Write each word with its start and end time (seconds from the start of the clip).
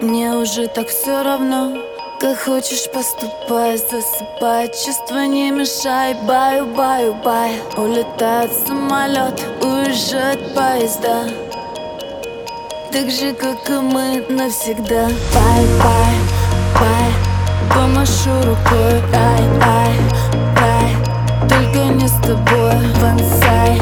Мне 0.00 0.30
уже 0.32 0.66
так 0.68 0.88
все 0.88 1.22
равно 1.22 1.72
Как 2.20 2.38
хочешь 2.38 2.90
поступай 2.92 3.78
Засыпай, 3.78 4.68
чувства 4.68 5.26
не 5.26 5.50
мешай 5.50 6.14
Баю, 6.28 6.66
баю, 6.66 7.14
бай. 7.14 7.52
Улетает 7.78 8.50
самолет 8.66 9.40
Уезжает 9.62 10.54
поезда. 10.54 11.30
Так 12.92 13.10
же, 13.10 13.32
как 13.32 13.70
и 13.70 13.72
мы 13.72 14.24
навсегда. 14.28 15.08
Bye, 15.34 15.64
bye, 15.82 16.14
bye 16.74 17.12
Помашу 17.74 18.36
рукой. 18.42 19.00
Ай, 19.14 19.42
ай, 19.62 19.96
ай 20.60 21.48
Только 21.48 21.84
не 21.94 22.06
с 22.06 22.20
тобой 22.20 22.74
Вансай, 23.00 23.80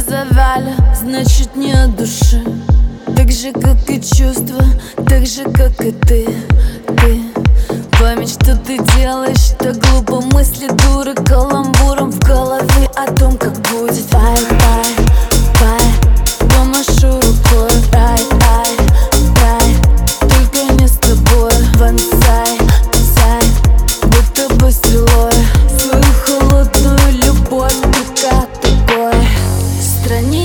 завяли, 0.00 0.74
значит 0.94 1.56
не 1.56 1.72
от 1.72 1.96
души. 1.96 2.42
Так 3.16 3.30
же, 3.30 3.52
как 3.52 3.88
и 3.88 4.00
чувства, 4.00 4.64
так 5.08 5.26
же, 5.26 5.44
как 5.44 5.80
и 5.84 5.92
ты, 5.92 6.26
ты. 6.96 7.22
Память, 7.98 8.30
что 8.30 8.56
ты 8.56 8.78
делаешь, 8.96 9.52
так 9.58 9.76
глупо. 9.76 10.20
Мысли 10.32 10.68
дуры 10.68 11.14
Каламбуром 11.14 11.49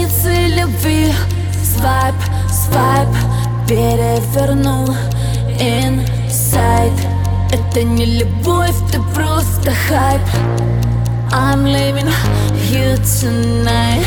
Страницы 0.06 0.48
любви. 0.56 1.14
Свайп, 1.64 2.16
свайп. 2.50 3.09
Перевернул 3.67 4.88
Inside 5.59 7.00
Это 7.52 7.84
не 7.84 8.06
любовь, 8.06 8.76
ты 8.92 9.00
просто 9.16 9.72
хайп. 9.88 10.22
I'm 11.31 11.66
leaving 11.66 12.09
you 12.72 12.95
tonight 12.98 14.06